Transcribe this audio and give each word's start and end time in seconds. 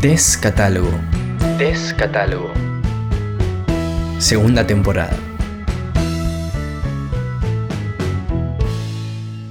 Descatálogo. 0.00 0.98
Descatálogo. 1.58 2.50
Segunda 4.18 4.66
temporada. 4.66 5.14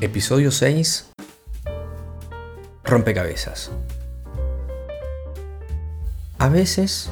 Episodio 0.01 0.49
6. 0.49 1.11
Rompecabezas. 2.83 3.69
A 6.39 6.49
veces 6.49 7.11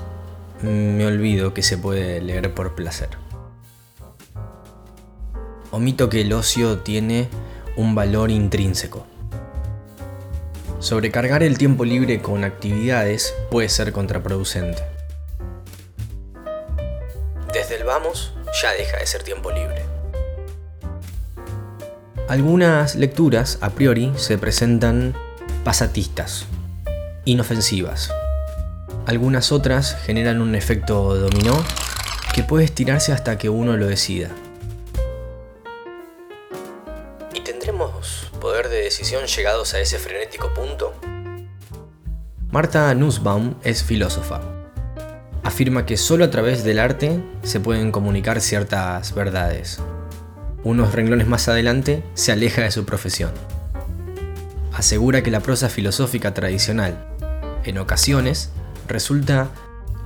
me 0.63 1.05
olvido 1.05 1.53
que 1.53 1.61
se 1.61 1.77
puede 1.77 2.19
leer 2.21 2.55
por 2.55 2.73
placer. 2.73 3.09
Omito 5.69 6.09
que 6.09 6.21
el 6.21 6.33
ocio 6.33 6.79
tiene 6.79 7.29
un 7.75 7.93
valor 7.93 8.31
intrínseco. 8.31 9.05
Sobrecargar 10.79 11.41
el 11.41 11.57
tiempo 11.57 11.85
libre 11.85 12.21
con 12.21 12.43
actividades 12.43 13.33
puede 13.49 13.67
ser 13.67 13.91
contraproducente. 13.91 14.83
Desde 17.51 17.77
el 17.77 17.83
vamos 17.83 18.33
ya 18.61 18.71
deja 18.73 18.97
de 18.97 19.07
ser 19.07 19.23
tiempo 19.23 19.51
libre. 19.51 19.83
Algunas 22.29 22.95
lecturas 22.95 23.57
a 23.61 23.71
priori 23.71 24.13
se 24.17 24.37
presentan 24.37 25.15
pasatistas, 25.63 26.45
inofensivas. 27.25 28.11
Algunas 29.07 29.51
otras 29.51 29.95
generan 30.05 30.41
un 30.41 30.53
efecto 30.53 31.15
dominó 31.15 31.63
que 32.35 32.43
puede 32.43 32.65
estirarse 32.65 33.13
hasta 33.13 33.39
que 33.39 33.49
uno 33.49 33.77
lo 33.77 33.87
decida. 33.87 34.29
Poder 38.39 38.69
de 38.69 38.83
decisión 38.83 39.25
llegados 39.25 39.73
a 39.73 39.79
ese 39.79 39.99
frenético 39.99 40.53
punto? 40.53 40.93
Marta 42.49 42.93
Nussbaum 42.95 43.55
es 43.63 43.83
filósofa. 43.83 44.41
Afirma 45.43 45.85
que 45.85 45.97
solo 45.97 46.25
a 46.25 46.29
través 46.29 46.63
del 46.63 46.79
arte 46.79 47.21
se 47.43 47.59
pueden 47.59 47.91
comunicar 47.91 48.41
ciertas 48.41 49.13
verdades. 49.13 49.79
Unos 50.63 50.93
renglones 50.93 51.27
más 51.27 51.47
adelante 51.47 52.03
se 52.13 52.31
aleja 52.31 52.63
de 52.63 52.71
su 52.71 52.85
profesión. 52.85 53.31
Asegura 54.73 55.23
que 55.23 55.31
la 55.31 55.39
prosa 55.39 55.69
filosófica 55.69 56.33
tradicional, 56.33 57.07
en 57.63 57.77
ocasiones, 57.77 58.51
resulta 58.87 59.49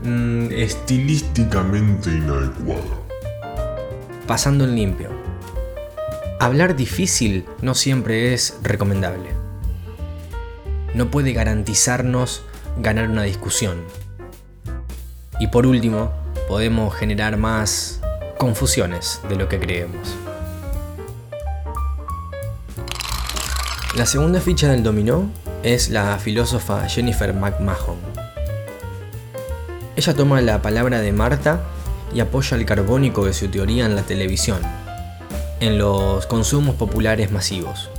mm, 0.03 0.51
estilísticamente 0.51 2.09
inadecuada. 2.09 2.81
Pasando 4.27 4.63
en 4.63 4.75
limpio. 4.75 5.20
Hablar 6.41 6.75
difícil 6.75 7.45
no 7.61 7.75
siempre 7.75 8.33
es 8.33 8.57
recomendable. 8.63 9.29
No 10.95 11.11
puede 11.11 11.33
garantizarnos 11.33 12.41
ganar 12.79 13.09
una 13.09 13.21
discusión. 13.21 13.83
Y 15.39 15.49
por 15.49 15.67
último, 15.67 16.11
podemos 16.47 16.95
generar 16.95 17.37
más 17.37 18.01
confusiones 18.39 19.21
de 19.29 19.35
lo 19.35 19.47
que 19.49 19.59
creemos. 19.59 20.15
La 23.95 24.07
segunda 24.07 24.41
ficha 24.41 24.71
del 24.71 24.81
dominó 24.81 25.29
es 25.61 25.91
la 25.91 26.17
filósofa 26.17 26.89
Jennifer 26.89 27.35
McMahon. 27.35 27.99
Ella 29.95 30.15
toma 30.15 30.41
la 30.41 30.59
palabra 30.63 31.01
de 31.01 31.11
Marta 31.11 31.61
y 32.15 32.19
apoya 32.19 32.57
el 32.57 32.65
carbónico 32.65 33.25
de 33.25 33.33
su 33.33 33.47
teoría 33.49 33.85
en 33.85 33.95
la 33.95 34.01
televisión, 34.01 34.59
en 35.61 35.77
los 35.77 36.25
consumos 36.25 36.75
populares 36.75 37.31
masivos. 37.31 37.89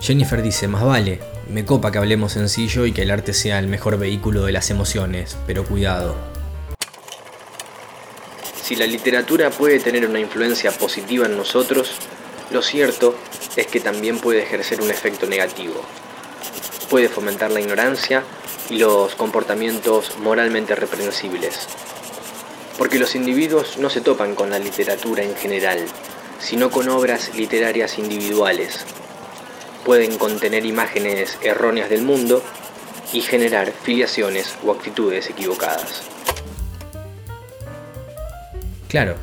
Jennifer 0.00 0.42
dice, 0.42 0.66
más 0.66 0.82
vale, 0.82 1.20
me 1.48 1.64
copa 1.66 1.92
que 1.92 1.98
hablemos 1.98 2.32
sencillo 2.32 2.86
y 2.86 2.92
que 2.92 3.02
el 3.02 3.10
arte 3.10 3.34
sea 3.34 3.58
el 3.58 3.68
mejor 3.68 3.98
vehículo 3.98 4.44
de 4.44 4.52
las 4.52 4.70
emociones, 4.70 5.36
pero 5.46 5.64
cuidado. 5.64 6.16
Si 8.62 8.76
la 8.76 8.86
literatura 8.86 9.50
puede 9.50 9.78
tener 9.78 10.06
una 10.08 10.20
influencia 10.20 10.72
positiva 10.72 11.26
en 11.26 11.36
nosotros, 11.36 11.92
lo 12.50 12.62
cierto 12.62 13.14
es 13.56 13.66
que 13.66 13.80
también 13.80 14.18
puede 14.18 14.42
ejercer 14.42 14.80
un 14.80 14.90
efecto 14.90 15.26
negativo. 15.26 15.74
Puede 16.88 17.10
fomentar 17.10 17.50
la 17.50 17.60
ignorancia 17.60 18.22
y 18.70 18.78
los 18.78 19.14
comportamientos 19.16 20.16
moralmente 20.18 20.74
reprensibles. 20.74 21.68
Porque 22.78 22.98
los 22.98 23.14
individuos 23.14 23.76
no 23.76 23.90
se 23.90 24.00
topan 24.00 24.34
con 24.34 24.48
la 24.48 24.58
literatura 24.58 25.22
en 25.22 25.36
general, 25.36 25.84
sino 26.38 26.70
con 26.70 26.88
obras 26.88 27.34
literarias 27.34 27.98
individuales. 27.98 28.84
Pueden 29.84 30.18
contener 30.18 30.64
imágenes 30.64 31.38
erróneas 31.42 31.90
del 31.90 32.02
mundo 32.02 32.42
y 33.12 33.20
generar 33.20 33.72
filiaciones 33.72 34.54
o 34.64 34.72
actitudes 34.72 35.30
equivocadas. 35.30 36.02
Claro, 38.88 39.16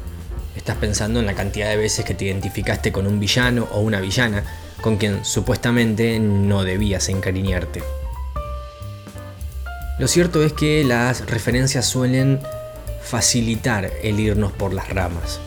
estás 0.56 0.78
pensando 0.78 1.20
en 1.20 1.26
la 1.26 1.34
cantidad 1.34 1.70
de 1.70 1.78
veces 1.78 2.06
que 2.06 2.14
te 2.14 2.26
identificaste 2.26 2.92
con 2.92 3.08
un 3.08 3.20
villano 3.20 3.68
o 3.72 3.80
una 3.80 4.00
villana 4.02 4.44
con 4.82 4.98
quien 4.98 5.24
supuestamente 5.24 6.20
no 6.20 6.64
debías 6.64 7.10
encariñarte. 7.10 7.84
Lo 10.00 10.08
cierto 10.08 10.44
es 10.44 10.54
que 10.54 10.84
las 10.84 11.28
referencias 11.28 11.86
suelen 11.86 12.42
facilitar 13.04 13.92
el 14.02 14.20
irnos 14.20 14.52
por 14.52 14.74
las 14.74 14.90
ramas. 14.90 15.40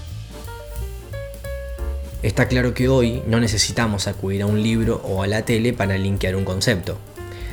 Está 2.25 2.49
claro 2.49 2.73
que 2.73 2.89
hoy 2.89 3.23
no 3.27 3.39
necesitamos 3.39 4.07
acudir 4.07 4.41
a 4.41 4.47
un 4.47 4.63
libro 4.63 4.97
o 5.05 5.23
a 5.23 5.27
la 5.27 5.45
tele 5.45 5.75
para 5.75 5.99
linkear 5.99 6.37
un 6.37 6.47
concepto. 6.47 6.97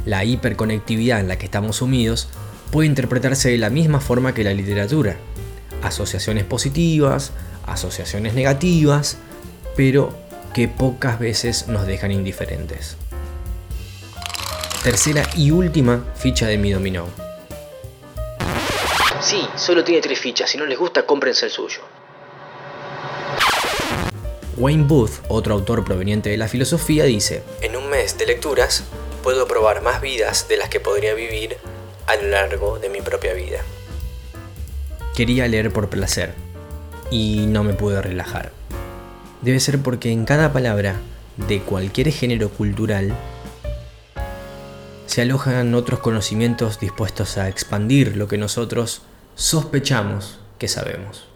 La 0.05 0.23
hiperconectividad 0.23 1.19
en 1.19 1.27
la 1.27 1.37
que 1.37 1.43
estamos 1.43 1.75
sumidos 1.75 2.29
puede 2.71 2.87
interpretarse 2.87 3.49
de 3.49 3.57
la 3.57 3.69
misma 3.69 3.99
forma 3.99 4.33
que 4.33 4.45
la 4.45 4.53
literatura. 4.53 5.17
Asociaciones 5.83 6.45
positivas, 6.45 7.33
asociaciones 7.67 8.33
negativas, 8.33 9.17
pero 9.75 10.17
que 10.53 10.69
pocas 10.69 11.19
veces 11.19 11.67
nos 11.67 11.85
dejan 11.85 12.13
indiferentes. 12.13 12.95
Tercera 14.85 15.27
y 15.35 15.51
última 15.51 16.05
ficha 16.15 16.47
de 16.47 16.57
mi 16.57 16.71
dominó. 16.71 17.07
Sí, 19.19 19.45
solo 19.57 19.83
tiene 19.83 19.99
tres 19.99 20.17
fichas, 20.17 20.49
si 20.49 20.57
no 20.57 20.65
les 20.65 20.79
gusta 20.79 21.05
cómprense 21.05 21.47
el 21.47 21.51
suyo. 21.51 21.81
Wayne 24.61 24.83
Booth, 24.83 25.23
otro 25.27 25.55
autor 25.55 25.83
proveniente 25.83 26.29
de 26.29 26.37
la 26.37 26.47
filosofía, 26.47 27.05
dice, 27.05 27.41
En 27.61 27.75
un 27.75 27.89
mes 27.89 28.19
de 28.19 28.27
lecturas 28.27 28.83
puedo 29.23 29.47
probar 29.47 29.81
más 29.81 30.01
vidas 30.01 30.47
de 30.47 30.57
las 30.57 30.69
que 30.69 30.79
podría 30.79 31.15
vivir 31.15 31.57
a 32.05 32.15
lo 32.15 32.27
largo 32.27 32.77
de 32.77 32.89
mi 32.89 33.01
propia 33.01 33.33
vida. 33.33 33.61
Quería 35.15 35.47
leer 35.47 35.73
por 35.73 35.89
placer 35.89 36.35
y 37.09 37.47
no 37.47 37.63
me 37.63 37.73
pude 37.73 38.03
relajar. 38.03 38.51
Debe 39.41 39.59
ser 39.59 39.79
porque 39.81 40.11
en 40.11 40.25
cada 40.25 40.53
palabra 40.53 40.97
de 41.37 41.61
cualquier 41.61 42.11
género 42.11 42.49
cultural 42.49 43.15
se 45.07 45.23
alojan 45.23 45.73
otros 45.73 46.01
conocimientos 46.01 46.79
dispuestos 46.79 47.39
a 47.39 47.49
expandir 47.49 48.15
lo 48.15 48.27
que 48.27 48.37
nosotros 48.37 49.01
sospechamos 49.33 50.39
que 50.59 50.67
sabemos. 50.67 51.30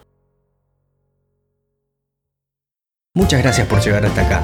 Muchas 3.16 3.42
gracias 3.42 3.66
por 3.66 3.80
llegar 3.80 4.04
hasta 4.04 4.26
acá. 4.26 4.42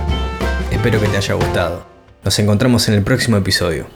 Espero 0.71 0.99
que 0.99 1.07
te 1.07 1.19
haya 1.19 1.35
gustado. 1.35 1.85
Nos 2.25 2.39
encontramos 2.39 2.89
en 2.89 2.95
el 2.95 3.03
próximo 3.03 3.37
episodio. 3.37 3.87